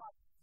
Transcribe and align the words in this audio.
fight 0.00 0.39